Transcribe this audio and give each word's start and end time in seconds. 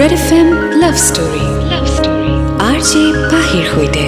Red 0.00 0.12
F 0.18 0.28
M 0.38 0.48
love 0.82 0.94
story 1.08 1.44
love 1.72 1.84
story 1.96 2.32
R 2.68 2.78
J 2.88 3.02
পাহিৰ 3.32 3.64
সৈতে 3.72 4.04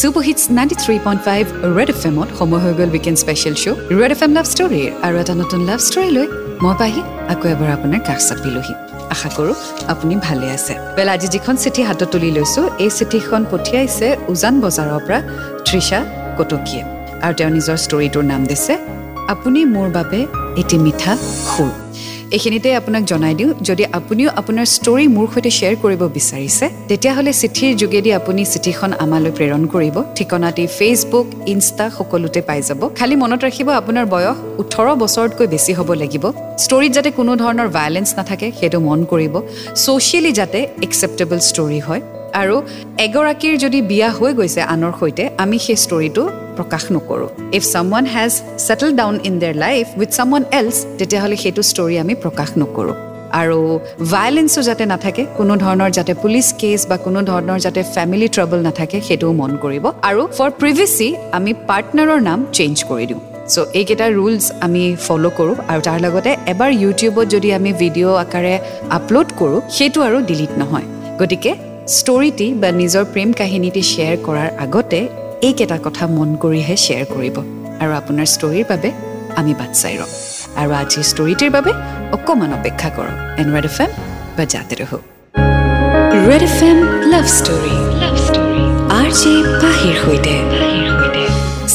super 0.00 0.22
hits 0.28 0.42
ninety 0.58 0.76
three 0.82 0.96
point 1.06 1.20
five 1.28 1.44
Red 1.76 1.88
F 1.94 2.02
এমত 2.10 2.28
সময় 2.38 2.60
হৈ 2.64 2.72
গ'ল 2.78 2.90
weekend 2.96 3.18
special 3.22 3.54
show' 3.62 3.78
Red 4.00 4.12
F 4.16 4.20
M 4.26 4.32
love 4.38 4.46
ষ্টৰীৰ 4.52 4.88
আৰু 5.06 5.14
এটা 5.22 5.34
নতুন 5.42 5.60
লাভ 5.68 5.78
ষ্টৰী 5.88 6.10
লৈ 6.16 6.26
মই 6.64 6.74
পাহি 6.80 7.00
আকৌ 7.32 7.44
এবাৰ 7.54 7.68
আপোনাৰ 7.76 8.00
কাষ 8.08 8.20
চাপিলোহি 8.28 8.74
আশা 9.14 9.28
কৰোঁ 9.36 9.54
আপুনি 9.92 10.14
ভালে 10.26 10.46
আছে। 10.56 10.74
ৱেল 10.96 11.08
আজি 11.14 11.28
যিখন 11.34 11.54
চিঠি 11.62 11.82
হাতত 11.88 12.08
তুলি 12.12 12.30
লৈছোঁ 12.38 12.64
এই 12.84 12.90
চিঠিখন 12.98 13.42
পঠিয়াইছে 13.52 14.06
উজান 14.32 14.54
বজাৰৰ 14.64 15.00
পৰা 15.06 15.18
তৃষা 15.66 16.00
কটকীয়ে। 16.38 16.82
আৰু 17.24 17.32
তেওঁ 17.38 17.50
নিজৰ 17.56 17.76
ষ্টৰিটোৰ 17.84 18.24
নাম 18.32 18.42
দিছে 18.50 18.74
আপুনি 19.32 19.60
মোৰ 19.74 19.88
বাবে 19.96 20.20
এটি 20.60 20.76
মিঠা 20.86 21.12
সুৰ। 21.52 21.72
এইখিনিতে 22.36 22.68
আপোনাক 22.80 23.02
জনাই 23.10 23.34
দিওঁ 23.38 23.50
যদি 23.68 23.84
আপুনিও 23.98 24.28
আপোনাৰ 24.40 24.66
ষ্টৰি 24.76 25.04
মোৰ 25.16 25.26
সৈতে 25.32 25.50
শ্বেয়াৰ 25.58 25.76
কৰিব 25.84 26.02
বিচাৰিছে 26.16 26.66
তেতিয়াহ'লে 26.90 27.32
চিঠিৰ 27.42 27.70
যোগেদি 27.82 28.10
আপুনি 28.20 28.42
চিঠিখন 28.52 28.90
আমালৈ 29.04 29.32
প্ৰেৰণ 29.38 29.62
কৰিব। 29.74 29.96
ঠিকনাটি 30.18 30.64
ফেচবুক 30.78 31.26
ইনষ্টা 31.52 31.84
সকলোতে 31.98 32.40
পাই 32.48 32.60
যাব। 32.68 32.80
খালি 32.98 33.14
মনত 33.22 33.40
ৰাখিব 33.46 33.68
আপোনাৰ 33.80 34.06
বয়স 34.14 34.36
ওঠৰ 34.62 34.86
বছৰতকৈ 35.02 35.46
বেছি 35.54 35.72
হ'ব 35.78 35.90
লাগিব। 36.02 36.24
ষ্টৰিত 36.64 36.92
যাতে 36.96 37.10
কোনো 37.18 37.32
ধৰণৰ 37.42 37.68
ভায়লেঞ্চ 37.76 38.08
নাথাকে 38.18 38.46
সেইটো 38.58 38.78
মন 38.88 39.00
কৰিব। 39.12 39.34
ছ'চিয়েলি 39.82 40.32
যাতে 40.38 40.58
একচেপ্টেবল 40.86 41.38
ষ্টৰি 41.50 41.80
হয়। 41.88 42.02
আৰু 42.42 42.56
এগৰাকীৰ 43.06 43.54
যদি 43.64 43.78
বিয়া 43.90 44.08
হৈ 44.18 44.32
গৈছে 44.38 44.60
আনৰ 44.74 44.92
সৈতে 45.00 45.24
আমি 45.42 45.58
সেই 45.66 45.78
ষ্টৰিটো 45.84 46.22
প্ৰকাশ 46.58 46.82
নকৰোঁ। 46.94 47.28
If 47.58 47.62
someone 47.92 48.04
has 48.14 48.32
settled 48.66 48.90
down 49.00 49.14
in 49.28 49.34
their 49.42 49.56
life 49.64 49.84
with 50.00 50.10
someone 50.32 50.44
else 50.58 50.76
তেতিয়াহ'লে 50.98 51.36
সেইটো 51.42 51.62
ষ্টৰি 51.70 51.94
আমি 52.04 52.14
প্ৰকাশ 52.24 52.48
নকৰোঁ। 52.62 52.96
আৰু 53.40 53.58
ভায়লেঞ্চো 54.12 54.60
যাতে 54.68 54.84
নাথাকে 54.92 55.22
কোনো 55.38 55.54
ধৰণৰ 55.64 55.90
যাতে 55.98 56.12
পুলিচ 56.22 56.48
কেছ 56.60 56.80
বা 56.90 56.96
কোনো 57.06 57.20
ধৰণৰ 57.30 57.58
যাতে 57.66 57.80
ফেমিলি 57.94 58.28
ট্ৰাবল 58.34 58.60
নাথাকে 58.68 58.98
সেইটোও 59.08 59.32
মন 59.40 59.52
কৰিব। 59.64 59.84
আৰু 60.08 60.22
ফৰ 60.36 60.50
প্ৰিভেচি 60.60 61.08
আমি 61.38 61.52
পাৰ্টনাৰৰ 61.68 62.20
নাম 62.28 62.38
চেঞ্জ 62.52 62.76
কৰি 62.90 63.06
দিওঁ। 63.10 63.20
চ' 63.52 63.66
এইকেইটা 63.80 64.06
ৰুলছ 64.18 64.44
আমি 64.66 64.82
ফ'ল' 65.04 65.30
কৰোঁ 65.38 65.56
আৰু 65.70 65.80
তাৰ 65.88 65.98
লগতে 66.04 66.30
এবাৰ 66.52 66.70
ইউটিউবত 66.82 67.26
যদি 67.34 67.48
আমি 67.58 67.70
ভিডিঅ' 67.82 68.16
আকাৰে 68.24 68.54
আপলোড 68.98 69.28
কৰোঁ 69.40 69.60
সেইটো 69.76 69.98
আৰু 70.08 70.16
ডিলিট 70.28 70.52
নহয়। 70.60 70.86
গতিকে 71.20 71.52
ষ্টৰিটি 71.96 72.46
বা 72.62 72.70
নিজৰ 72.80 73.04
প্ৰেম 73.12 73.30
কাহিনীটি 73.40 73.82
শ্বেয়াৰ 73.90 74.16
কৰাৰ 74.26 74.48
আগতে 74.64 75.00
এইকেইটা 75.48 75.76
কথা 75.86 76.04
মন 76.16 76.30
কৰিহে 76.42 76.76
শ্বেয়াৰ 76.84 77.06
কৰিব। 77.14 77.36
আৰু 77.82 77.92
আপোনাৰ 78.00 78.26
ষ্টৰিৰ 78.34 78.64
বাবে 78.72 78.88
আমি 79.40 79.52
বাট 79.60 79.70
চাই 79.80 79.94
ৰ'ম। 80.00 80.10
আৰু 80.60 80.70
আজিৰ 80.82 81.04
ষ্টৰিটিৰ 81.12 81.50
বাবে 81.56 81.72
অকণমান 82.16 82.50
অপেক্ষা 82.58 82.88
কৰক। 82.96 83.16
এণ্ড 83.40 83.48
ৰেড 83.54 83.66
এফ 83.70 83.78
এম 83.84 83.90
বা 84.36 84.44
জাতে 84.52 84.74
ৰহ। 84.80 84.92
Red 86.28 86.42
F 86.50 86.58
M 86.68 86.78
love 87.12 87.26
story 87.38 87.74
love 88.02 88.14
story 88.26 88.62
R 89.00 89.08
J 89.20 89.32
পাহিৰ 89.62 89.94
সৈতে। 90.02 90.34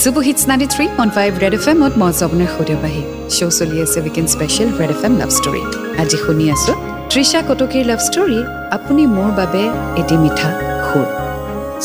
Super 0.02 0.24
hits 0.28 0.42
ninety 0.50 0.68
three 0.74 0.86
on 1.02 1.10
five 1.18 1.30
Red 1.44 1.54
F 1.60 1.66
এমত 1.72 1.94
মই 2.02 2.10
আছোঁ 2.12 2.26
আপোনাৰ 2.30 2.50
সৈতে 2.56 2.76
পাহি। 2.84 3.02
শ্ব' 3.36 3.54
চলি 3.60 3.78
আছে 3.86 3.98
weekend 4.06 4.30
special 4.36 4.70
Red 4.80 4.92
F 4.96 5.02
M 5.08 5.14
love 5.22 5.30
story 5.40 5.62
আজি 6.02 6.18
শুনি 6.26 6.46
আছোঁ 6.56 6.76
তৃষা 7.14 7.40
কটকীৰ 7.50 7.86
লাভ 7.90 8.00
ষ্টৰী 8.08 8.40
আপুনি 8.76 9.04
মোৰ 9.16 9.32
বাবে 9.40 9.64
এটি 10.02 10.16
মিঠা 10.22 10.50
সুৰ। 10.88 11.08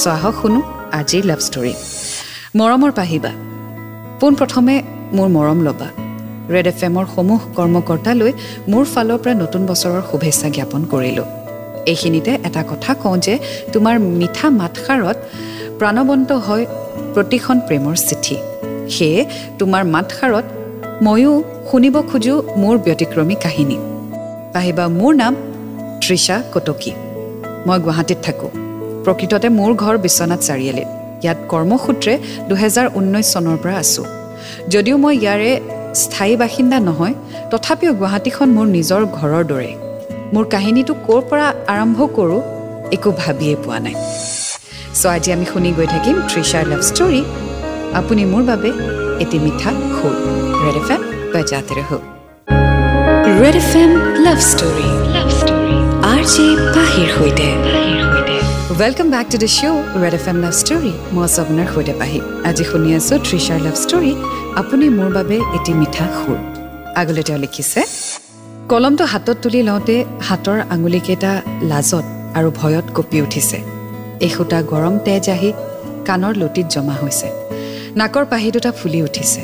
চ' 0.00 0.06
আহক 0.16 0.34
শুনো 0.40 0.60
আজিৰ 0.98 1.24
লাভ 1.30 1.40
ষ্টৰী 1.46 1.72
মৰমৰ 2.58 2.92
পাহিবা। 2.98 3.32
পোনপ্ৰথমে 4.20 4.76
মোৰ 5.16 5.28
মৰম 5.36 5.58
ল'বা। 5.66 5.88
ৰেড 6.54 6.66
এফ 6.72 6.80
এমৰ 6.88 7.06
সমূহ 7.14 7.40
কৰ্মকৰ্তালৈ 7.56 8.32
মোৰ 8.72 8.84
ফালৰ 8.92 9.18
পৰা 9.22 9.34
নতুন 9.42 9.62
বছৰৰ 9.70 10.02
শুভেচ্ছা 10.10 10.48
জ্ঞাপন 10.56 10.82
কৰিলোঁ। 10.92 11.26
এইখিনিতে 11.92 12.32
এটা 12.48 12.62
কথা 12.70 12.90
কওঁ 13.02 13.16
যে 13.26 13.34
তোমাৰ 13.72 13.94
মিঠা 14.20 14.48
মাতষাৰত 14.60 15.16
প্ৰাণৱন্ত 15.78 16.30
হয় 16.46 16.64
প্ৰতিখন 17.14 17.56
প্ৰেমৰ 17.68 17.94
চিঠি। 18.08 18.36
সেয়ে 18.94 19.20
তোমাৰ 19.58 19.82
মাতষাৰত 19.94 20.46
ময়ো 21.04 21.32
শুনিব 21.70 21.94
খোজোঁ 22.10 22.38
মোৰ 22.62 22.74
ব্যতিক্ৰমী 22.86 23.38
কাহিনী। 23.46 23.78
পাহিবা 24.54 24.84
মোৰ 24.98 25.12
নাম 25.22 25.34
তৃষা 26.02 26.36
কটকী। 26.54 26.92
মই 27.66 27.78
গুৱাহাটীত 27.84 28.18
থাকোঁ। 28.26 28.50
প্ৰকৃততে 29.04 29.48
মোৰ 29.58 29.70
ঘৰ 29.82 29.94
বিশ্বনাথ 30.04 30.40
চাৰিআলিত। 30.48 30.88
ইয়াত 31.24 31.38
কৰ্মসূত্ৰে 31.52 32.12
দুহেজাৰ 32.48 32.86
ঊনৈছ 32.98 33.26
চনৰ 33.34 33.56
পৰা 33.62 33.76
আছোঁ। 33.82 34.06
যদিও 34.72 34.96
মই 35.04 35.14
ইয়াৰে 35.24 35.50
স্থায়ী 36.02 36.34
বাসিন্দা 36.42 36.78
নহয় 36.88 37.14
তথাপিও 37.50 37.92
গুৱাহাটীখন 38.00 38.48
মোৰ 38.56 38.66
নিজৰ 38.76 39.02
ঘৰৰ 39.18 39.44
দৰে 39.52 39.70
মোৰ 40.34 40.44
কাহিনীটো 40.54 40.92
ক'ৰ 41.06 41.20
পৰা 41.30 41.46
আৰম্ভ 41.72 41.98
কৰোঁ 42.16 42.40
একো 42.96 43.10
ভাবিয়ে 43.22 43.54
পোৱা 43.64 43.78
নাই। 43.86 43.96
চ' 44.98 45.06
আজি 45.14 45.28
আমি 45.34 45.46
শুনি 45.52 45.70
গৈ 45.78 45.86
থাকিম 45.94 46.16
তৃষাৰ 46.30 46.64
লাভ 46.70 46.80
ষ্টৰী 46.90 47.20
আপুনি 48.00 48.22
মোৰ 48.32 48.42
বাবে 48.50 48.70
এটি 49.22 49.36
মিঠা 49.44 49.70
সুৰ 49.96 50.14
ৰেড 50.62 50.76
এফ 50.80 50.88
এম 50.94 51.02
বাজাতে 51.32 51.74
ৰহ 51.80 52.17
Red 53.28 53.56
F 53.56 53.72
M 53.76 53.90
love 54.24 54.38
story 54.42 54.88
love 55.14 55.28
story 55.38 55.74
R 56.04 56.22
J 56.32 56.44
পাহিৰ 56.74 57.08
সৈতে 57.16 57.48
welcome 58.78 59.08
back 59.14 59.26
to 59.32 59.36
the 59.42 59.48
show' 59.56 59.80
Red 60.02 60.14
F 60.14 60.26
M 60.30 60.38
love 60.44 60.54
story 60.60 60.92
মই 61.12 61.22
আছোঁ 61.26 61.40
আপোনাৰ 61.44 61.66
সৈতে 61.74 61.94
পাহি 62.00 62.20
আজি 62.48 62.64
শুনি 62.70 62.88
আছোঁ 62.98 63.16
তৃষাৰ 63.26 63.60
লাভ 63.66 63.76
ষ্টৰী 63.82 64.12
আপুনি 64.60 64.86
মোৰ 64.98 65.10
বাবে 65.18 65.36
এটি 65.56 65.72
মিঠা 65.80 66.06
সুৰ 66.16 66.38
আগলৈ 67.00 67.22
তেওঁ 67.28 67.38
লিখিছে 67.44 67.80
কলমটো 68.70 69.04
হাতত 69.12 69.36
তুলি 69.42 69.60
লওঁতে 69.68 69.96
হাতৰ 70.28 70.58
আঙুলিকেইটা 70.74 71.32
লাজত 71.70 72.04
আৰু 72.38 72.48
ভয়ত 72.60 72.86
কঁপি 72.96 73.18
উঠিছে 73.26 73.58
এসোটা 74.26 74.58
গৰম 74.72 74.94
তেজ 75.06 75.24
আহি 75.34 75.50
কাণৰ 76.08 76.32
লুটিত 76.40 76.66
জমা 76.74 76.94
হৈছে 77.00 77.28
নাকৰ 78.00 78.24
পাহি 78.32 78.48
দুটা 78.54 78.70
ফুলি 78.78 79.00
উঠিছে 79.08 79.40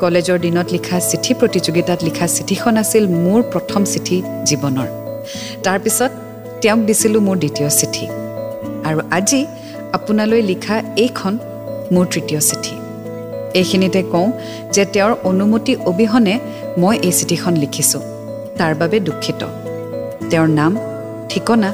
কলেজৰ 0.00 0.38
দিনত 0.38 0.66
লিখা 0.72 1.00
চিঠি 1.00 1.34
প্ৰতিযোগিতাত 1.34 2.04
লিখা 2.04 2.26
চিঠিখন 2.26 2.76
আছিল 2.76 3.04
মোৰ 3.08 3.42
প্ৰথম 3.42 3.84
চিঠি 3.84 4.22
জীৱনৰ। 4.44 4.88
তাৰপিছত 5.64 6.10
তেওঁক 6.62 6.78
দিছিলোঁ 6.78 7.20
মোৰ 7.20 7.36
দ্বিতীয় 7.36 7.68
চিঠি। 7.70 8.06
আৰু 8.88 9.00
আজি 9.10 9.46
আপোনালৈ 9.92 10.42
লিখা 10.42 10.82
এইখন 10.96 11.38
মোৰ 11.92 12.06
তৃতীয় 12.10 12.40
চিঠি। 12.40 12.76
এইখিনিতে 13.54 14.02
কওঁ 14.02 14.32
যে 14.72 14.84
তেওঁৰ 14.84 15.12
অনুমতি 15.24 15.76
অবিহনে 15.76 16.38
মই 16.78 16.98
এই 16.98 17.12
চিঠিখন 17.12 17.54
লিখিছোঁ। 17.56 18.00
তাৰ 18.58 18.74
বাবে 18.74 19.00
দুখিত। 19.00 19.40
তেওঁৰ 20.30 20.48
নাম 20.48 20.72
ঠিকনা 21.28 21.72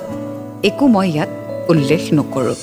একো 0.65 0.87
মই 0.87 1.09
ইয়াত 1.11 1.29
উল্লেখ 1.71 2.03
নকৰোঁ। 2.15 2.55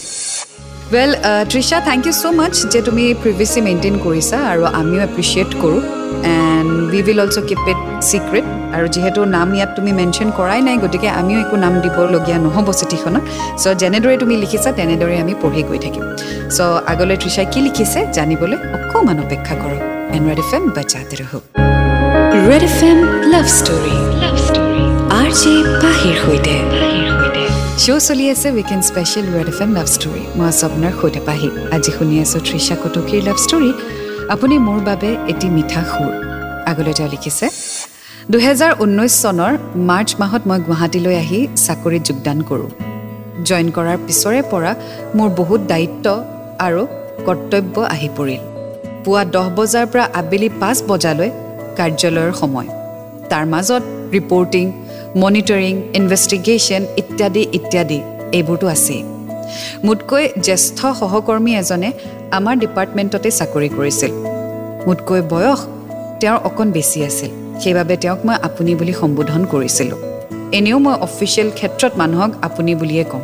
Well 0.94 1.12
Trisha 1.52 1.78
thank 1.88 2.04
you 2.08 2.14
so' 2.22 2.26
much 2.40 2.56
যে 2.74 2.80
তুমি 2.88 3.04
প্ৰিভিয়াছলি 3.24 3.62
মেইনটেইন 3.68 3.96
কৰিছা 4.06 4.38
আৰু 4.52 4.64
আমিও 4.80 5.00
এপ্ৰিচিয়েট 5.08 5.50
কৰোঁ 5.62 5.82
and 6.30 6.70
we 6.94 7.02
will 7.06 7.20
also' 7.24 7.40
keep 7.50 7.62
it 7.72 7.80
secret 8.10 8.46
আৰু 8.76 8.86
যিহেতু 8.96 9.20
নাম 9.36 9.50
ইয়াত 9.58 9.70
তুমি 9.78 9.92
মেনশ্যন 10.00 10.30
কৰাই 10.40 10.60
নাই 10.68 10.78
গতিকে 10.84 11.10
আমিও 11.20 11.38
একো 11.44 11.56
নাম 11.66 11.74
দিবলগীয়া 11.84 12.38
নহ'ব 12.46 12.68
চিঠিখনত 12.80 13.24
চ' 13.62 13.76
যেনেদৰে 13.82 14.16
তুমি 14.24 14.36
লিখিছা 14.44 14.70
তেনেদৰে 14.80 15.16
আমি 15.24 15.34
পঢ়ি 15.42 15.62
গৈ 15.70 15.80
থাকিম 15.86 16.04
চ' 16.56 16.60
আগলৈ 16.92 17.18
তৃষাই 17.24 17.48
কি 17.54 17.60
লিখিছে 17.68 18.00
জানিবলৈ 18.18 18.58
অকণমান 18.78 19.18
অপেক্ষা 19.26 19.56
কৰক 19.62 19.82
এণ্ড 20.16 20.24
ৰেড 20.30 20.40
এফ 20.44 20.52
এম 20.58 20.64
বাজাতে 20.78 21.16
ৰহ 21.22 21.32
Red 22.48 22.64
F 22.70 22.80
M 22.90 23.00
love 23.34 23.46
story 23.58 23.96
love 24.24 24.36
story 24.48 24.84
R 25.20 25.30
J 25.40 25.54
পাহিৰ 25.84 26.16
সৈতে 26.24 26.56
শ্ব' 27.82 28.02
চলি 28.08 28.26
আছে 28.34 28.48
weekend 28.56 28.84
special 28.90 29.26
Red 29.36 29.48
F 29.54 29.60
M 29.66 29.72
love 29.78 29.88
story 29.96 30.24
মই 30.38 30.48
আছোঁ 30.52 30.66
আপোনাৰ 30.70 30.94
সৈতে 31.00 31.22
পাহি 31.28 31.50
আজি 31.76 31.92
শুনি 31.98 32.16
আছোঁ 32.24 32.40
তৃষা 32.48 32.76
কটকীৰ 32.84 33.22
লাভ 33.28 33.38
ষ্টৰী 33.46 33.72
আপুনি 34.34 34.56
মোৰ 34.68 34.80
বাবে 34.90 35.10
এটি 35.32 35.48
মিঠা 35.56 35.82
সুৰ 35.92 36.12
আগলৈ 36.72 36.94
তেওঁ 36.98 37.10
লিখিছে 37.14 37.46
দুহেজাৰ 38.32 38.72
ঊনৈছ 38.84 39.14
চনৰ 39.24 39.54
মাৰ্চ 39.90 40.10
মাহত 40.22 40.42
মই 40.50 40.60
গুৱাহাটীলৈ 40.68 41.16
আহি 41.24 41.40
চাকৰিত 41.66 42.02
যোগদান 42.10 42.38
কৰোঁ 42.50 42.70
জইন 43.48 43.68
কৰাৰ 43.78 43.98
পিছৰে 44.08 44.42
পৰা 44.52 44.72
মোৰ 45.18 45.30
বহুত 45.40 45.62
দায়িত্ব 45.72 46.06
আৰু 46.66 46.82
কৰ্তব্য 47.28 47.76
আহি 47.96 48.10
পৰিল 48.18 48.42
পুৱা 49.04 49.22
দহ 49.36 49.46
বজাৰ 49.58 49.86
পৰা 49.92 50.06
আবেলি 50.20 50.50
পাঁচ 50.62 50.78
বজালৈ 50.90 51.30
কাৰ্যালয়ৰ 51.78 52.32
সময় 52.42 52.70
তাৰ 53.32 53.46
মাজত 53.54 53.84
ৰিপৰ্টিং 54.16 54.66
মনিটৰিং 55.16 55.82
ইনভেষ্টিগেশ্যন 55.94 56.86
ইত্যাদি 56.98 57.48
ইত্যাদি। 57.54 58.02
এইবোৰতো 58.32 58.68
আছেই। 58.68 59.04
মোতকৈ 59.84 60.30
জ্যেষ্ঠ 60.44 60.86
সহকৰ্মী 60.86 61.56
এজনে 61.56 61.92
আমাৰ 62.32 62.56
ডিপাৰ্টমেণ্টতে 62.56 63.32
চাকৰি 63.32 63.70
কৰিছিল। 63.70 64.12
মোতকৈ 64.88 65.22
বয়স 65.22 65.60
তেওঁৰ 66.20 66.40
অকণ 66.44 66.72
বেছি 66.72 67.06
আছিল। 67.06 67.60
সেইবাবে 67.60 67.98
তেওঁক 67.98 68.26
মই 68.26 68.36
আপুনি 68.42 68.76
বুলি 68.76 68.94
সম্বোধন 68.94 69.46
কৰিছিলোঁ। 69.46 69.98
এনেও 70.52 70.80
মই 70.80 70.94
অফিচিয়েল 71.02 71.50
ক্ষেত্ৰত 71.50 71.92
মানুহক 71.98 72.32
আপুনি 72.42 72.76
বুলিয়ে 72.76 73.04
কওঁ। 73.04 73.22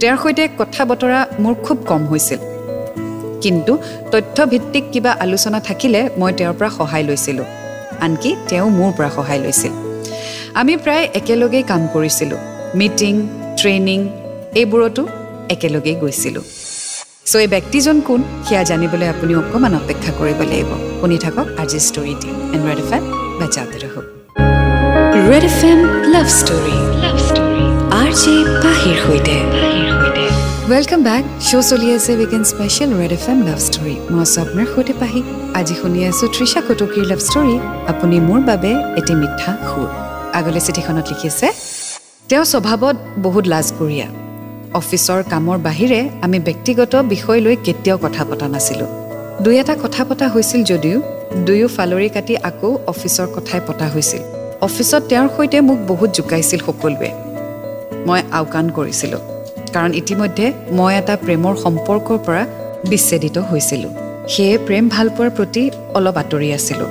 তেওঁৰ 0.00 0.16
সৈতে 0.16 0.48
কথা 0.58 0.84
বতৰা 0.84 1.26
মোৰ 1.38 1.54
খুব 1.54 1.78
কম 1.86 2.06
হৈছিল। 2.06 2.38
কিন্তু 3.40 3.78
তথ্যভিত্তিক 4.10 4.84
কিবা 4.92 5.10
আলোচনা 5.10 5.60
থাকিলে 5.60 6.08
মই 6.18 6.32
তেওঁৰ 6.32 6.54
পৰা 6.58 6.70
সহায় 6.70 7.02
লৈছিলোঁ। 7.02 7.44
আনকি 8.00 8.36
তেওঁ 8.48 8.70
মোৰ 8.70 8.92
পৰা 8.96 9.10
সহায় 9.10 9.38
লৈছিল। 9.38 9.93
আমি 10.60 10.74
প্ৰায় 10.84 11.06
একেলগেই 11.18 11.64
কাম 11.70 11.82
কৰিছিলোঁ। 11.94 12.40
মিটিং 12.80 13.14
ট্ৰেইনিং 13.58 14.00
এইবোৰতো 14.60 15.02
একেলগেই 15.54 15.96
গৈছিলোঁ। 16.02 16.44
চ' 17.30 17.34
এই 17.44 17.48
ব্যক্তিজন 17.54 17.96
কোন 18.08 18.20
সেয়া 18.46 18.62
জানিবলৈ 18.70 19.06
আপুনি 19.14 19.32
অকণমান 19.40 19.72
অপেক্ষা 19.80 20.10
কৰিব 20.18 20.40
লাগিব। 20.50 20.70
শুনি 21.00 21.16
থাকক 21.24 21.46
আজি 21.62 21.78
ষ্টৰিটি 21.88 22.30
এণ্ড 22.54 22.62
ৰেড 22.68 22.78
এফ 22.84 22.90
এম 22.96 23.04
বাজাতে 23.40 23.76
ৰহক 23.84 24.06
Red 25.30 25.44
F 25.50 25.60
M 25.70 25.80
love 26.14 26.26
story 26.38 26.76
love 27.04 27.16
story 27.28 27.64
R 28.00 28.10
J 28.22 28.34
পাহিৰ 28.64 28.96
সৈতে। 29.04 29.36
ৱেলকাম 30.70 31.00
বেক 31.08 31.22
শ্ব' 31.48 31.66
চলি 31.70 31.88
আছে 31.96 32.10
weekend 32.20 32.46
special 32.52 32.90
Red 33.00 33.12
F 33.18 33.24
M 33.32 33.38
love 33.48 33.58
story 33.68 33.94
মই 34.10 34.20
আছোঁ 34.24 34.40
আপোনাৰ 34.44 34.66
সৈতে 34.74 34.94
পাহি। 35.02 35.20
আজি 35.58 35.74
শুনি 35.80 36.00
আছোঁ 36.10 36.26
তৃষা 36.36 36.60
কটকীৰ 36.68 37.04
লাভ 37.10 37.20
ষ্টৰী 37.28 37.54
আপুনি 37.92 38.16
মোৰ 38.28 38.40
বাবে 38.50 38.70
এটি 39.00 39.12
মিঠা 39.22 39.52
সুৰ। 39.70 39.90
আগলৈ 40.38 40.60
চিঠিখনত 40.66 41.06
লিখিছে 41.12 41.46
তেওঁ 42.28 42.44
স্বভাৱত 42.52 42.96
বহুত 43.24 43.44
লাজকুৰীয়া। 43.52 44.08
অফিচৰ 44.80 45.20
কামৰ 45.32 45.58
বাহিৰে 45.66 46.00
আমি 46.24 46.38
ব্যক্তিগত 46.48 46.92
বিষয় 47.12 47.40
লৈ 47.46 47.56
কেতিয়াও 47.66 47.98
কথা 48.04 48.22
পতা 48.28 48.46
নাছিলোঁ। 48.54 48.90
দুই 49.44 49.54
এটা 49.62 49.74
কথা 49.84 50.02
পতা 50.08 50.26
হৈছিল 50.34 50.60
যদিও 50.70 50.98
দুয়ো 51.46 51.68
ফালৰি 51.76 52.08
কাটি 52.14 52.34
আকৌ 52.48 52.70
অফিচৰ 52.92 53.26
কথাই 53.36 53.60
পতা 53.68 53.86
হৈছিল। 53.94 54.22
অফিচত 54.66 55.02
তেওঁৰ 55.10 55.28
সৈতে 55.36 55.58
মোক 55.68 55.78
বহুত 55.90 56.10
জোকাইছিল 56.18 56.60
সকলোৱে। 56.66 57.10
মই 58.08 58.20
আওকাণ 58.38 58.66
কৰিছিলোঁ 58.78 59.22
কাৰণ 59.74 59.90
ইতিমধ্যে 60.00 60.46
মই 60.78 60.92
এটা 61.00 61.14
প্ৰেমৰ 61.24 61.54
সম্পৰ্কৰ 61.64 62.18
পৰা 62.26 62.42
বিচ্ছেদিত 62.90 63.36
হৈছিলোঁ। 63.50 63.92
সেয়ে 64.32 64.54
প্ৰেম 64.66 64.84
ভালপোৱাৰ 64.94 65.30
প্ৰতি 65.36 65.62
অলপ 65.98 66.16
আঁতৰি 66.22 66.48
আছিলোঁ। 66.58 66.90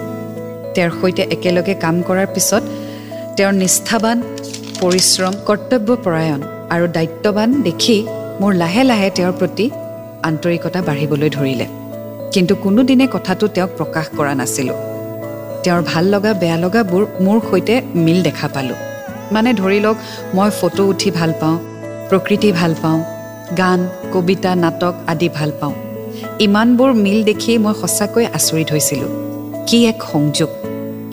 তেওঁৰ 0.76 0.92
সৈতে 1.00 1.24
একেলগে 1.36 1.74
কাম 1.84 1.96
কৰাৰ 2.08 2.28
পিছত 2.36 2.64
তেওঁৰ 3.38 3.54
নিষ্ঠাবান 3.64 4.18
পৰিশ্ৰম 4.82 5.34
কৰ্তব্যপৰায়ণ 5.48 6.42
আৰু 6.74 6.86
দায়িত্ববান 6.98 7.50
দেখি 7.68 7.98
মোৰ 8.42 8.52
লাহে 8.62 8.84
লাহে 8.90 9.08
তেওঁৰ 9.18 9.34
প্ৰতি 9.40 9.66
আন্তৰিকতা 10.30 10.80
বাঢ়িবলৈ 10.88 11.30
ধৰিলে। 11.38 11.66
কিন্তু 12.34 12.54
কোনোদিনে 12.66 13.06
কথাটো 13.16 13.46
তেওঁক 13.56 13.72
প্ৰকাশ 13.80 14.06
কৰা 14.18 14.34
নাছিলোঁ। 14.42 14.78
তেওঁৰ 15.64 15.82
ভাল 15.92 16.06
লগা 16.14 16.32
বেয়া 16.42 16.58
লগাবোৰ 16.64 17.04
মোৰ 17.26 17.38
সৈতে 17.50 17.76
মিল 18.06 18.20
দেখা 18.28 18.48
পালোঁ। 18.56 18.80
মানে 19.34 19.50
ধৰি 19.62 19.80
লওক 19.86 19.98
মই 20.38 20.50
ফটো 20.60 20.84
উঠি 20.92 21.10
ভাল 21.20 21.32
পাওঁ 21.42 21.58
প্ৰকৃতি 22.10 22.50
ভাল 22.60 22.72
পাওঁ 22.82 23.00
গান 23.60 23.80
কবিতা 24.14 24.52
নাটক 24.64 24.94
আদি 25.12 25.30
ভাল 25.38 25.52
পাওঁ। 25.60 25.74
ইমানবোৰ 26.46 26.92
মিল 27.04 27.20
দেখি 27.30 27.52
মই 27.66 27.74
সঁচাকৈ 27.82 28.26
আচৰিত 28.38 28.68
হৈছিলোঁ। 28.74 29.12
কি 29.68 29.78
এক 29.92 30.00
সংযোগ। 30.12 30.50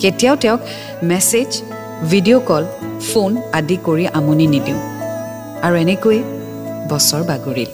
কেতিয়াও 0.01 0.37
তেওঁক 0.43 0.61
মেছেজ 1.11 1.51
ভিডিঅ' 2.09 2.45
কল 2.49 2.65
ফোন 3.09 3.31
আদি 3.59 3.77
কৰি 3.87 4.05
আমনি 4.19 4.47
নিদিওঁ। 4.55 4.81
আৰু 5.65 5.75
এনেকৈ 5.85 6.19
বছৰ 6.91 7.23
বাগৰিল। 7.31 7.71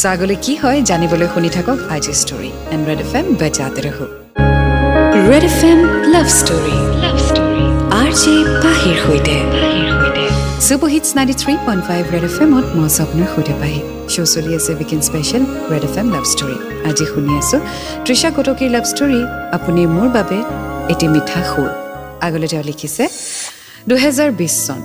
ছাগলী 0.00 0.36
কি 0.44 0.52
হয় 0.62 0.78
জানিবলৈ 0.90 1.28
শুনি 1.34 1.50
থাকক 1.56 1.78
আজি 1.94 2.12
story 2.22 2.50
and 2.74 2.82
Red 2.88 3.00
F 3.04 3.12
M 3.18 3.26
বেজাতে 3.40 3.80
ৰহো। 3.86 4.06
Red 5.30 5.44
F 5.50 5.60
M 5.70 5.78
love 6.14 6.26
story 6.40 6.76
love 7.04 7.16
story 7.28 7.64
R 8.00 8.10
J 8.20 8.34
পাহিৰ 8.64 8.96
সৈতে। 9.04 9.36
Super 10.66 10.88
hits 10.94 11.08
ninety 11.16 11.34
three 11.42 11.52
point 11.66 11.82
five 11.88 12.02
Red 12.14 12.24
F 12.30 12.36
এমত 12.44 12.66
মই 12.76 12.84
আছোঁ 12.88 13.02
আপোনাৰ 13.06 13.28
সৈতে 13.34 13.54
পাহি। 13.60 13.80
শ্ব' 14.12 14.30
চলি 14.34 14.50
আছে 14.58 14.70
weekend 14.78 15.02
special 15.08 15.42
Red 15.72 15.84
F 15.88 15.94
M 16.00 16.06
love 16.14 16.24
story 16.32 16.56
আজি 16.88 17.04
শুনি 17.12 17.32
আছোঁ। 17.40 17.60
তৃষা 18.04 18.28
কটকীৰ 18.36 18.70
লাভ 18.74 18.84
ষ্টৰী 18.92 19.20
আপুনি 19.56 19.80
মোৰ 19.96 20.08
বাবে 20.16 20.38
এটি 20.92 21.06
মিঠা 21.14 21.40
সুৰ। 21.52 21.87
আগলৈ 22.22 22.48
তেওঁ 22.48 22.62
লিখিছে 22.62 23.04
দুহেজাৰ 23.88 24.30
বিছ 24.30 24.54
চন 24.66 24.80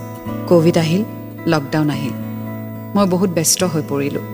ক'ভিড 0.49 0.77
আহিল 0.77 1.03
লকডাউন 1.47 1.89
আহিল। 1.89 2.15
মই 2.95 3.05
বহুত 3.07 3.29
ব্যস্ত 3.29 3.63
হৈ 3.63 3.81
পৰিলোঁ। 3.89 4.25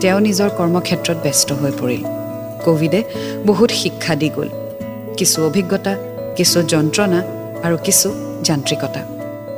তেওঁ 0.00 0.20
নিজৰ 0.20 0.48
কৰ্মক্ষেত্ৰত 0.58 1.16
ব্যস্ত 1.22 1.52
হৈ 1.52 1.72
পৰিল। 1.80 2.02
ক'ভিডে 2.64 3.00
বহুত 3.46 3.70
শিক্ষা 3.70 4.14
দি 4.14 4.28
গ'ল। 4.28 4.48
কিছু 5.16 5.46
অভিজ্ঞতা 5.46 5.96
কিছু 6.36 6.62
যন্ত্ৰণা 6.62 7.20
আৰু 7.62 7.76
কিছু 7.84 8.08
যান্ত্ৰিকতা। 8.42 9.00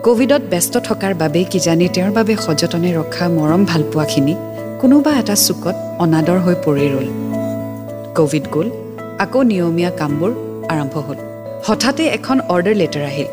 ক'ভিডত 0.03 0.43
ব্যস্ত 0.43 0.79
থকাৰ 0.79 1.15
বাবেই 1.15 1.45
কিজানি 1.45 1.89
তেওঁৰ 1.89 2.11
বাবে 2.11 2.37
সযতনে 2.37 2.97
ৰখা 2.97 3.29
মৰম 3.29 3.65
ভালপোৱাখিনি 3.65 4.35
কোনোবা 4.81 5.13
এটা 5.13 5.35
চুকত 5.35 5.77
অনাদৰ 5.99 6.39
হৈ 6.39 6.55
পৰি 6.65 6.87
ৰ'ল। 6.95 7.09
ক'ভিড 8.15 8.45
গ'ল 8.53 8.71
আকৌ 9.19 9.43
নিয়মীয়া 9.43 9.91
কামবোৰ 9.91 10.33
আৰম্ভ 10.69 10.99
হ'ল। 10.99 11.32
হঠাতে 11.67 12.05
এখন 12.17 12.39
অৰ্ডাৰ 12.55 12.77
লেটাৰ 12.83 13.05
আহিল। 13.11 13.29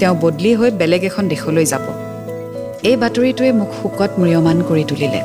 তেওঁ 0.00 0.14
বদলি 0.22 0.50
হৈ 0.58 0.70
বেলেগ 0.80 1.02
এখন 1.10 1.24
দেশলৈ 1.32 1.66
যাব। 1.72 1.86
এই 2.88 2.96
বাতৰিটোৱে 3.02 3.50
মোক 3.60 3.70
শোকত 3.80 4.10
ম্ৰিয়মান 4.20 4.58
কৰি 4.68 4.84
তুলিলে। 4.90 5.20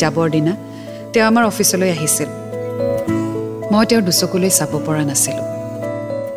যাবৰ 0.00 0.26
দিনা 0.34 0.52
তেওঁ 1.12 1.26
আমাৰ 1.30 1.44
অফিচলৈ 1.50 1.90
আহিছিল। 1.96 2.28
মই 3.72 3.84
তেওঁৰ 3.88 4.02
দুচকুলৈ 4.08 4.50
চাব 4.58 4.72
পৰা 4.86 5.02
নাছিলোঁ। 5.10 5.46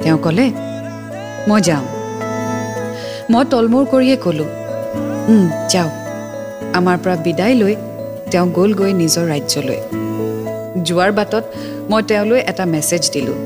তেওঁ 0.03 0.17
ক'লে 0.25 0.45
মই 1.49 1.59
যাওঁ। 1.67 1.85
মই 3.31 3.43
তলমূৰ 3.51 3.83
কৰিয়ে 3.93 4.15
ক'লোঁ 4.25 4.49
যাওক 5.73 5.93
আমাৰ 6.79 6.97
পৰা 7.03 7.15
বিদায় 7.25 7.55
লৈ 7.61 7.73
তেওঁ 8.31 8.47
গ'লগৈ 8.57 8.91
নিজৰ 9.01 9.25
ৰাজ্যলৈ। 9.33 9.79
যোৱাৰ 10.87 11.11
বাটত 11.17 11.43
মই 11.89 12.01
তেওঁলৈ 12.09 12.39
এটা 12.51 12.63
মেছেজ 12.73 13.03
দিলোঁ। 13.15 13.37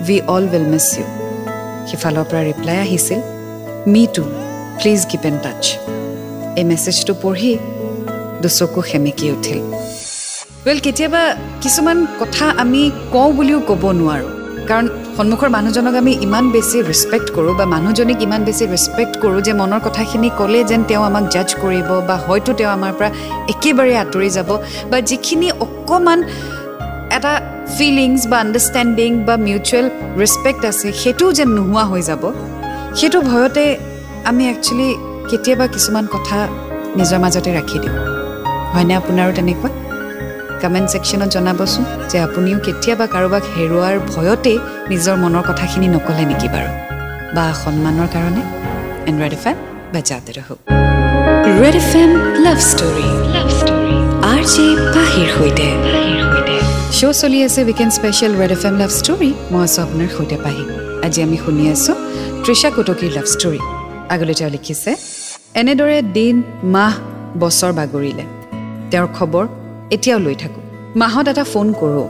We 0.00 0.18
all 0.26 0.44
will 0.48 0.66
miss 0.72 0.88
you 0.94 1.06
সিফালৰ 1.88 2.24
পৰা 2.30 2.42
ৰিপ্লাই 2.50 2.76
আহিছিল 2.84 3.20
me 3.92 4.02
too 4.14 4.22
please 4.78 5.00
keep 5.10 5.24
in 5.30 5.36
touch 5.44 5.62
এই 6.58 6.64
মেছেজটো 6.70 7.12
পঢ়ি 7.22 7.52
দুচকু 8.42 8.80
সেমেকি 8.90 9.26
উঠিল 9.34 9.58
ৱেল 10.66 10.78
কেতিয়াবা 10.86 11.22
কিছুমান 11.62 11.98
কথা 12.20 12.46
আমি 12.62 12.82
কওঁ 13.14 13.28
বুলিও 13.36 13.58
ক'ব 13.68 13.82
নোৱাৰোঁ 14.00 14.30
কাৰণ 14.68 14.86
সন্মুখৰ 15.16 15.50
মানুহজনক 15.56 15.94
আমি 16.02 16.12
ইমান 16.26 16.44
বেছি 16.54 16.76
ৰেচপেক্ট 16.90 17.28
কৰোঁ 17.36 17.54
বা 17.60 17.64
মানুহজনীক 17.74 18.18
ইমান 18.26 18.40
বেছি 18.48 18.64
ৰেচপেক্ট 18.74 19.14
কৰোঁ 19.22 19.40
যে 19.46 19.52
মনৰ 19.60 19.80
কথাখিনি 19.86 20.28
ক'লে 20.38 20.60
যেন 20.70 20.80
তেওঁ 20.88 21.02
আমাক 21.10 21.24
জাজ 21.34 21.48
কৰিব 21.62 21.88
বা 22.08 22.16
হয়তো 22.26 22.50
তেওঁ 22.58 22.70
আমাৰ 22.76 22.92
পৰা 22.98 23.08
একেবাৰে 23.52 23.94
আঁতৰি 24.02 24.28
যাব 24.36 24.50
বা 24.90 24.98
যিখিনি 25.10 25.48
অকণমান 25.64 26.18
এটা 27.16 27.32
ফিলিংছ 27.76 28.20
বা 28.30 28.36
আণ্ডাৰষ্টেণ্ডিং 28.44 29.10
বা 29.26 29.34
মিউচুৱেল 29.46 29.86
ৰেচপেক্ট 30.20 30.62
আছে 30.70 30.88
সেইটোও 31.00 31.30
যেন 31.38 31.48
নোহোৱা 31.56 31.84
হৈ 31.90 32.02
যাব 32.10 32.22
সেইটো 32.98 33.18
ভয়তে 33.30 33.64
আমি 34.30 34.42
একচুৱেলি 34.52 34.88
কেতিয়াবা 35.30 35.66
কিছুমান 35.74 36.04
কথা 36.14 36.38
নিজৰ 36.98 37.18
মাজতে 37.24 37.50
ৰাখি 37.58 37.78
দিওঁ। 37.82 37.96
হয়নে 38.72 38.94
আপোনাৰো 39.00 39.30
তেনেকুৱা? 39.38 39.70
কমেণ্ট 40.62 40.86
ছেকশ্যনত 40.92 41.28
জনাবচোন 41.34 41.84
যে 42.10 42.16
আপুনিও 42.26 42.58
কেতিয়াবা 42.66 43.06
কাৰোবাক 43.14 43.44
হেৰুৱাৰ 43.54 43.96
ভয়তেই 44.12 44.58
নিজৰ 44.90 45.16
মনৰ 45.22 45.42
কথাখিনি 45.48 45.88
নক'লে 45.94 46.24
নেকি 46.30 46.48
বাৰু? 46.54 46.70
বা 47.34 47.44
সন্মানৰ 47.62 48.08
কাৰণে? 48.14 48.42
এণ্ড 49.08 49.18
ৰেড 49.22 49.34
এফ 49.38 49.44
এম 49.50 49.56
বেজাতে 49.92 50.32
ৰহক। 50.38 50.58
Red 51.60 51.76
F 51.82 51.90
M 52.02 52.10
love 52.44 52.58
story 52.70 53.08
love 53.34 53.48
story 53.58 53.94
R 54.32 54.42
J 54.52 54.66
পাহিৰ 54.94 55.28
সৈতে। 55.36 55.68
শ্ব' 56.96 57.12
চলি 57.12 57.38
আছে 57.46 57.60
weekend 57.64 57.92
special 57.98 58.32
Red 58.40 58.52
F 58.56 58.62
M 58.68 58.74
love 58.82 58.90
story 59.00 59.30
মই 59.52 59.60
আছোঁ 59.66 59.80
আপোনাৰ 59.86 60.08
সৈতে 60.16 60.36
পাহি। 60.44 60.64
আজি 61.06 61.20
আমি 61.26 61.36
শুনি 61.44 61.64
আছোঁ 61.74 61.94
তৃষা 62.44 62.68
কটকীৰ 62.76 63.10
লাভ 63.16 63.26
ষ্টৰী 63.34 63.60
আগলৈ 64.14 64.34
তেওঁ 64.38 64.50
লিখিছে 64.56 64.90
এনেদৰে 65.60 65.98
দিন 66.16 66.34
মাহ 66.74 66.94
বছৰ 67.42 67.72
বাগৰিলে। 67.78 68.24
তেওঁৰ 68.90 69.08
খবৰ 69.18 69.44
এতিয়াও 69.94 70.20
লৈ 70.26 70.34
থাকোঁ। 70.42 70.62
মাহত 71.00 71.26
এটা 71.32 71.44
ফোন 71.52 71.66
কৰোঁ। 71.80 72.08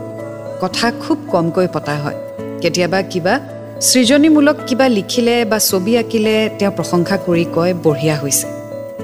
কথা 0.62 0.87
খুব 1.02 1.18
কমকৈ 1.32 1.66
পতা 1.75 1.94
হয়। 2.02 2.18
কেতিয়াবা 2.62 3.02
কিবা 3.02 3.35
সৃজনীমূলক 3.80 4.56
কিবা 4.66 4.87
লিখিলে 4.88 5.44
বা 5.50 5.58
ছবি 5.58 5.92
আঁকিলে 5.99 6.35
তেওঁ 6.58 6.73
প্ৰশংসা 6.78 7.16
কৰি 7.26 7.44
কয় 7.56 7.73
বঢ়িয়া 7.85 8.16
হৈছে। 8.23 8.47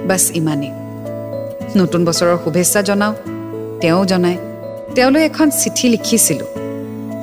বাছ 0.08 0.24
ইমানেই। 0.40 0.72
নতুন 1.80 2.00
বছৰৰ 2.04 2.36
শুভেচ্ছা 2.44 2.80
জনাওঁ। 2.82 3.14
তেওঁ 3.80 4.02
জনায় 4.06 4.38
তেওঁলৈ 4.96 5.22
এখন 5.30 5.48
চিঠি 5.60 5.86
লিখিছিলোঁ। 5.88 6.48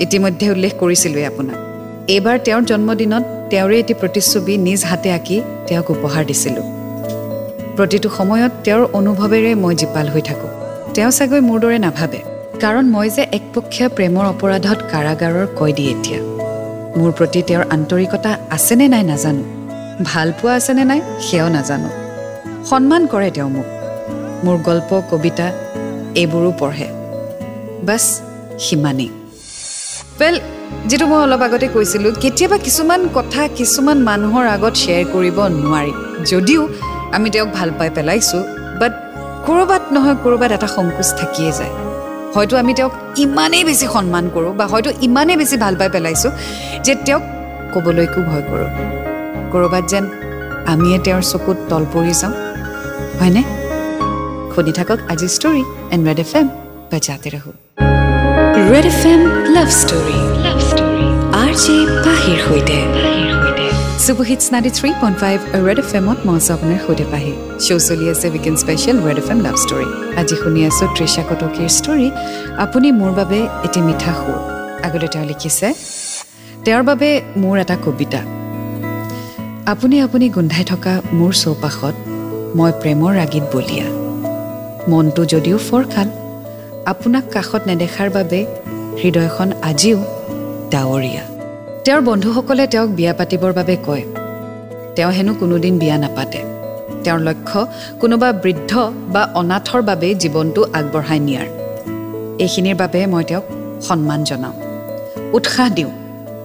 ইতিমধ্যে 0.06 0.46
উল্লেখ 0.51 0.74
কৰিছিলোঁৱেই 0.82 1.25
আপোনাক। 1.32 1.60
এইবাৰ 2.16 2.38
তেওঁৰ 2.46 2.63
জন্মদিনত 2.72 3.24
তেওঁৰে 3.51 3.75
এটি 3.80 3.94
প্ৰতিচ্ছবি 4.01 4.54
নিজ 4.68 4.82
হাতে 4.86 5.10
আঁকি 5.18 5.38
তেওঁক 5.68 5.88
উপহাৰ 5.96 6.24
দিছিলোঁ। 6.25 6.66
প্ৰতিটো 7.78 8.08
সময়ত 8.18 8.51
তেওঁৰ 8.66 8.84
অনুভৱেৰে 9.00 9.51
মই 9.63 9.75
জীপাল 9.75 10.08
হৈ 10.13 10.22
থাকোঁ। 10.30 10.51
তেওঁ 10.96 11.12
চাগৈ 11.18 11.42
মোৰ 11.50 11.60
দৰে 11.63 11.78
নাভাবে 11.86 12.20
কাৰণ 12.63 12.86
মই 12.96 13.08
যে 13.16 13.24
একপক্ষীয়া 13.38 13.88
প্ৰেমৰ 13.90 14.25
অপৰাধত 14.34 14.80
কাৰাগাৰৰ 14.92 15.48
কয়দী 15.60 15.84
এতিয়া। 15.94 16.20
মোৰ 16.98 17.12
প্ৰতি 17.18 17.42
তেওঁৰ 17.48 17.63
আন্তৰিকতা 17.75 18.32
আছেনে 18.56 18.86
নাই 18.94 19.04
নাজানো 19.12 19.44
ভাল 20.10 20.28
পোৱা 20.42 20.54
আছেনে 20.56 20.84
নাই 20.92 21.01
সেয়াও 21.25 21.50
নাজানো। 21.58 21.90
সন্মান 22.70 23.01
কৰে 23.12 23.30
তেওঁ 23.36 23.50
মোক। 23.50 23.68
মোৰ 24.46 24.58
গল্প 24.70 24.90
কবিতা 25.12 25.48
এইবোৰো 26.22 26.51
পঢ়ে। 26.60 27.00
বাছ 27.88 28.04
সিমানেই। 28.66 29.10
ৱেল 30.20 30.36
যিটো 30.90 31.06
মই 31.08 31.20
অলপ 31.26 31.42
আগতে 31.48 31.68
কৈছিলোঁ 31.76 32.12
কেতিয়াবা 32.24 32.58
কিছুমান 32.66 33.02
কথা 33.18 33.42
কিছুমান 33.60 33.98
মানুহৰ 34.10 34.46
আগত 34.56 34.74
শ্বেয়াৰ 34.84 35.06
কৰিব 35.14 35.38
নোৱাৰি। 35.64 35.94
যদিও 36.32 36.62
আমি 37.16 37.28
তেওঁক 37.34 37.50
ভাল 37.58 37.70
পাই 37.80 37.90
পেলাইছোঁ 37.98 38.42
বাট 38.80 38.94
ক'ৰবাত 39.46 39.84
নহয় 39.94 40.18
ক'ৰবাত 40.24 40.52
এটা 40.58 40.68
সংকোচ 40.78 41.08
থাকিয়ে 41.22 41.52
যায়। 41.60 41.74
হয়তো 42.36 42.54
আমি 42.58 42.72
তেওঁক 42.74 42.94
ইমানেই 43.18 43.64
বেছি 43.64 43.86
সন্মান 43.94 44.26
কৰোঁ 44.34 44.54
বা 44.60 44.66
হয়তো 44.68 44.90
ইমানেই 45.02 45.38
বেছি 45.38 45.56
ভাল 45.58 45.74
পাই 45.80 45.90
পেলাইছোঁ 45.90 46.32
যে 46.86 46.94
তেওঁক 47.06 47.24
ক'বলৈকো 47.74 48.20
ভয় 48.30 48.44
কৰোঁ। 48.50 48.70
ক'ৰবাত 49.52 49.84
যেন 49.92 50.06
আমিয়ে 50.74 50.98
তেওঁৰ 51.06 51.24
চকুত 51.32 51.58
তল 51.70 51.84
পৰি 51.94 52.14
যাওঁ। 52.22 52.34
হয়নে? 53.20 53.42
শুনি 54.54 54.72
থাকক 54.78 55.00
আজি 55.12 55.28
story 55.36 55.64
and 55.94 56.04
Red 56.08 56.20
F 56.20 56.34
M 56.36 56.48
F 58.92 59.04
M 59.14 59.22
love 59.56 59.70
story 59.82 60.20
love 60.46 60.60
story 60.70 61.06
R 61.42 61.52
J 61.64 61.76
পাহিৰ 62.06 62.38
সৈতে। 62.48 62.78
Super 64.06 64.26
hits 64.32 64.46
ninety 64.54 64.72
three 64.78 64.90
point 65.02 65.18
five 65.24 65.38
Red 65.68 65.80
F 65.84 65.90
এমত 66.00 66.20
মই 66.28 66.36
আছোঁ 66.40 66.54
আপোনাৰ 66.58 66.80
সৈতে 66.86 67.06
পাহি। 67.14 67.34
শ্ব' 67.66 67.84
চলি 67.88 68.06
আছে 68.14 68.26
weekend 68.34 68.58
special 68.64 68.98
Red 69.08 69.18
F 69.24 69.28
M 69.34 69.40
love 69.46 69.56
story 69.64 69.88
আজি 70.20 70.36
শুনি 70.42 70.62
আছোঁ 70.70 70.88
তৃষা 70.98 71.24
কটকীৰ 71.30 71.70
ষ্টৰী 71.80 72.08
আপুনি 72.66 72.88
মোৰ 73.00 73.12
বাবে 73.20 73.40
এটি 73.68 73.80
মিঠা 73.88 74.12
সুৰ। 74.20 74.40
আগতে 74.86 75.08
তেওঁ 75.14 75.26
লিখিছে 75.32 75.68
তেওঁৰ 76.66 76.84
বাবে 76.90 77.10
মোৰ 77.42 77.56
এটা 77.64 77.76
কবিতা। 77.86 78.22
আপুনি 79.74 79.96
আপুনি 80.06 80.26
গোন্ধাই 80.36 80.64
থকা 80.72 80.94
মোৰ 81.20 81.32
চৌপাশত 81.44 81.96
মই 82.58 82.72
প্ৰেমৰ 82.82 83.12
ৰাগীত 83.22 83.46
বলিয়া। 83.56 83.88
মনটো 84.92 85.22
যদিও 85.34 85.58
ফৰকাল 85.70 86.08
আপোনাক 86.86 87.24
কাষত 87.32 87.62
নেদেখাৰ 87.68 88.10
বাবে 88.10 88.46
হৃদয়খন 89.04 89.52
আজিও 89.62 89.98
ডাৱৰীয়া। 90.72 91.22
তেওঁৰ 91.84 92.02
বন্ধুসকলে 92.02 92.68
তেওঁক 92.68 92.90
বিয়া 92.90 93.14
পাতিবৰ 93.14 93.54
বাবে 93.54 93.78
কয় 93.86 94.04
তেওঁ 94.96 95.12
হেনো 95.12 95.34
কোনোদিন 95.34 95.78
বিয়া 95.78 95.98
নাপাতে। 95.98 96.38
তেওঁৰ 97.04 97.20
লক্ষ্য 97.20 97.68
কোনোবা 98.00 98.32
বৃদ্ধ 98.32 98.92
বা 99.08 99.30
অনাথৰ 99.34 99.82
বাবে 99.82 100.16
জীৱনটো 100.16 100.66
আগবঢ়াই 100.74 101.20
নিয়াৰ। 101.20 101.48
এইখিনিৰ 102.40 102.76
বাবে 102.76 103.08
মই 103.08 103.24
তেওঁক 103.24 103.44
সন্মান 103.82 104.24
জনাওঁ। 104.24 104.54
উৎসাহ 105.34 105.70
দিওঁ 105.70 105.92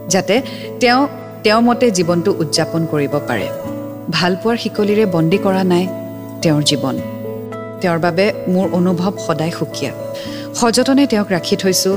যাতে 0.08 0.42
তেওঁ 0.80 1.08
তেওঁৰ 1.44 1.62
মতে 1.62 1.90
জীৱনটো 1.90 2.34
উদযাপন 2.38 2.86
কৰিব 2.90 3.18
পাৰে। 3.28 3.48
ভালপোৱাৰ 4.12 4.56
শিকলিৰে 4.56 5.06
বন্দী 5.06 5.38
কৰা 5.38 5.64
নাই 5.64 5.86
তেওঁৰ 6.42 6.62
জীৱন। 6.62 6.96
তেওঁৰ 7.80 7.98
বাবে 7.98 8.24
মোৰ 8.48 8.66
অনুভৱ 8.78 9.12
সদায় 9.26 9.50
সুকীয়া। 9.50 9.92
সযতনে 10.58 11.06
তেওঁক 11.06 11.28
ৰাখি 11.36 11.56
থৈছোঁ 11.62 11.96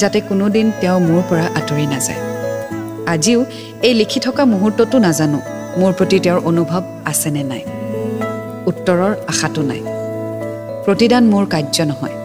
যাতে 0.00 0.18
কোনোদিন 0.20 0.66
তেওঁ 0.80 0.98
মোৰ 1.08 1.22
পৰা 1.30 1.46
আঁতৰি 1.58 1.86
নাযায়। 1.86 2.20
আজিও 3.06 3.40
এই 3.82 3.94
লিখি 3.94 4.20
থকা 4.20 4.42
মুহূৰ্ততো 4.44 4.96
নাজানো 4.98 5.38
মোৰ 5.80 5.92
প্ৰতি 5.92 6.18
তেওঁৰ 6.24 6.40
অনুভৱ 6.50 6.82
আছেনে 7.04 7.42
নাই। 7.42 7.62
উত্তৰৰ 8.66 9.12
আশাটো 9.28 9.62
নাই। 9.62 9.82
প্ৰতিদান 10.84 11.24
মোৰ 11.24 11.44
কাৰ্য 11.46 11.78
নহয় 11.90 12.16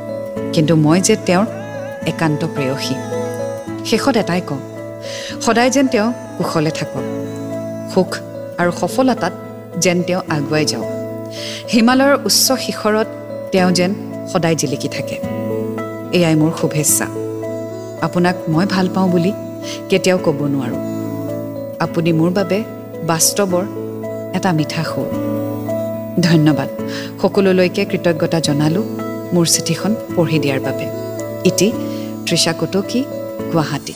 কিন্তু 0.54 0.74
মই 0.76 1.00
যে 1.02 1.16
তেওঁৰ 1.28 1.46
একান্ত 2.12 2.42
প্ৰেয়সী। 2.56 2.96
শেষত 3.90 4.16
এটাই 4.18 4.42
কওঁ 4.50 4.62
সদায় 5.42 5.72
যেন 5.76 5.88
তেওঁ 5.88 6.08
কুশলে 6.38 6.72
থাকক 6.72 7.04
সুখ 7.94 8.12
আৰু 8.60 8.72
সফলতাত 8.82 9.34
যেন 9.84 9.98
তেওঁ 10.04 10.22
আগুৱাই 10.30 10.66
যাওক। 10.66 10.99
হিমালয়ৰ 11.74 12.20
উচ্চ 12.26 12.52
শিখৰত 12.52 13.08
তেওঁ 13.52 13.72
যেন 13.72 13.96
সদায় 14.34 14.56
জিলিকি 14.56 14.88
থাকে। 14.88 15.16
এয়াই 16.18 16.36
মোৰ 16.36 16.52
শুভেচ্ছা। 16.62 17.06
আপোনাক 18.02 18.36
মই 18.50 18.66
ভাল 18.66 18.90
পাওঁ 18.94 19.10
বুলি 19.10 19.32
কেতিয়াও 19.90 20.20
ক'ব 20.26 20.40
নোৱাৰোঁ। 20.46 20.82
আপুনি 21.80 22.14
মোৰ 22.14 22.30
বাবে 22.30 22.64
বাস্তৱৰ 23.08 23.66
এটা 24.36 24.54
মিঠা 24.54 24.84
সুৰ। 24.84 25.10
ধন্যবাদ। 26.22 26.70
সকলোলৈকে 27.22 27.86
কৃতজ্ঞতা 27.86 28.40
জনালোঁ 28.40 28.84
মোৰ 29.34 29.46
চিঠিখন 29.46 29.96
পঢ়ি 30.16 30.40
দিয়াৰ 30.40 30.60
বাবে। 30.60 30.86
ইটি 31.44 31.72
Trisha 32.26 32.54
Kotoki 32.54 33.04
Guwahati. 33.54 33.94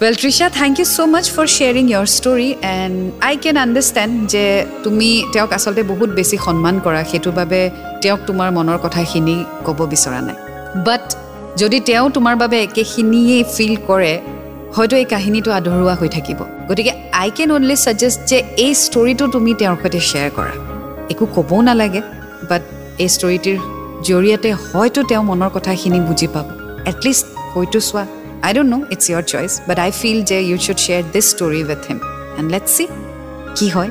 Well 0.00 0.14
Trisha 0.22 0.46
thank 0.58 0.74
you 0.80 0.86
so' 0.94 0.98
much 1.14 1.26
for 1.34 1.46
sharing 1.56 1.84
your 1.92 2.06
story 2.16 2.48
and 2.78 2.96
I 3.28 3.34
can 3.42 3.56
understand 3.64 4.14
যে 4.32 4.44
তুমি 4.84 5.08
তেওঁক 5.32 5.50
আচলতে 5.56 5.82
বহুত 5.92 6.10
বেছি 6.18 6.36
সন্মান 6.46 6.74
কৰা। 6.84 7.00
সেইটোৰ 7.10 7.34
বাবে 7.40 7.60
তেওঁক 8.02 8.20
তোমাৰ 8.28 8.48
মনৰ 8.56 8.78
কথাখিনি 8.84 9.36
ক'ব 9.66 9.78
বিচৰা 9.92 10.20
নাই। 10.26 10.36
বাট 10.86 11.04
যদি 11.60 11.78
তেওঁ 11.88 12.06
তোমাৰ 12.16 12.34
বাবে 12.42 12.56
একেখিনিয়েই 12.66 13.42
ফিল 13.54 13.74
কৰে 13.88 14.12
হয়তো 14.76 14.94
এই 15.02 15.06
কাহিনীটো 15.14 15.50
আধৰুৱা 15.58 15.94
হৈ 16.00 16.08
থাকিব। 16.16 16.40
গতিকে 16.68 16.92
আই 17.22 17.30
কেন 17.36 17.50
অনলি 17.58 17.76
ছাজেষ্ট 17.84 18.18
যে 18.30 18.38
এই 18.64 18.72
ষ্টৰিটো 18.84 19.24
তুমি 19.34 19.50
তেওঁৰ 19.60 19.76
সৈতে 19.82 20.00
শ্বেয়াৰ 20.08 20.30
কৰা। 20.36 20.54
একো 21.12 21.24
ক'বও 21.34 21.58
নালাগে 21.68 22.00
বাট 22.50 22.62
এই 23.02 23.08
ষ্টৰিটিৰ 23.16 23.56
জৰিয়তে 24.08 24.50
হয়তো 24.66 25.00
তেওঁ 25.10 25.22
মনৰ 25.30 25.50
কথাখিনি 25.56 25.98
বুজি 26.08 26.28
পাব। 26.34 26.46
এটলিষ্ট 26.90 27.26
হয়তো 27.52 27.80
চোৱা। 27.88 28.04
I 28.42 28.52
don't 28.54 28.70
know' 28.74 28.84
it's 28.94 29.04
your 29.10 29.22
choice 29.32 29.52
but 29.68 29.78
I 29.78 29.90
feel 30.00 30.18
যে 30.30 30.38
you 30.48 30.56
should 30.64 30.78
share 30.84 31.02
this 31.14 31.26
story 31.34 31.60
with 31.68 31.82
him 31.88 31.98
and 32.38 32.48
let 32.54 32.66
see 32.76 32.84
কি 33.58 33.68
হয়? 33.76 33.90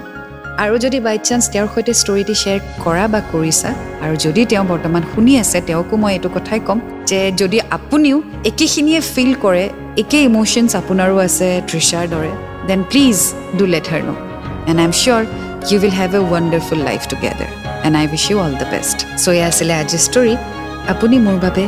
আৰু 0.63 0.75
যদি 0.85 0.99
বাই 0.99 1.17
চান্স 1.27 1.43
তেওঁৰ 1.53 1.67
সৈতে 1.73 1.93
ষ্টৰিটি 2.01 2.35
শ্বেয়াৰ 2.41 2.59
কৰা 2.85 3.05
বা 3.13 3.19
কৰিছা 3.33 3.69
আৰু 4.03 4.15
যদি 4.25 4.41
তেওঁ 4.51 4.65
বৰ্তমান 4.71 5.03
শুনি 5.13 5.33
আছে 5.43 5.57
তেওঁকো 5.67 5.95
মই 6.03 6.11
এইটো 6.17 6.29
কথাই 6.35 6.59
ক'ম 6.67 6.79
যে 7.09 7.19
যদি 7.41 7.57
আপুনিও 7.77 8.17
একেখিনিয়ে 8.49 8.99
ফিল 9.13 9.33
কৰে 9.45 9.65
একে 10.01 10.19
ইম'শ্যনছ 10.29 10.71
আপোনাৰো 10.81 11.15
আছে 11.27 11.47
তৃষাৰ 11.69 12.05
দৰে 12.13 12.31
then 12.69 12.81
please 12.91 13.17
do 13.57 13.65
let 13.73 13.85
her 13.91 14.01
know' 14.09 14.17
and 14.69 14.77
I 14.81 14.85
am 14.89 14.93
sure 15.01 15.21
you 15.69 15.77
will 15.79 15.95
have 15.99 16.11
a 16.19 16.21
wonderful 16.31 16.79
life 16.89 17.01
together 17.11 17.49
and 17.85 17.95
I 18.01 18.05
wish 18.11 18.23
you 18.31 18.37
all 18.45 18.53
the 18.61 18.67
best 18.73 18.97
so' 19.23 19.27
এয়া 19.37 19.47
আছিলে 19.51 19.73
আজিৰ 19.81 20.01
ষ্টৰী 20.07 20.33
আপুনি 20.93 21.15
মোৰ 21.25 21.37
বাবে 21.45 21.63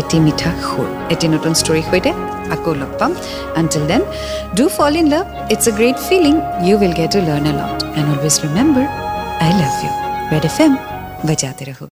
এটি 0.00 0.16
মিঠা 0.26 0.50
সুৰ 0.66 0.88
এটি 1.14 1.26
নতুন 1.34 1.52
ষ্টৰীৰ 1.60 1.84
সৈতে 1.90 2.10
আকৌ 2.54 2.70
লগ 2.80 2.90
পাম। 3.00 3.12
Until 3.60 3.84
then 3.90 4.02
do 4.58 4.64
fall 4.76 4.92
in 5.00 5.06
love 5.14 5.24
it's 5.52 5.64
a 5.70 5.72
great 5.78 5.96
feeling 6.08 6.34
you 6.66 6.74
will 6.80 6.94
get 7.00 7.10
to 7.14 7.20
learn 7.28 7.44
a 7.50 7.54
lot 7.60 7.78
and 7.98 8.08
always 8.14 8.34
remember 8.44 8.86
I 9.44 9.50
love 9.60 9.74
you 9.84 9.92
Red 10.32 10.44
F 10.50 10.56
M 10.64 10.72
বজাতে 11.28 11.64
ৰহো 11.70 11.86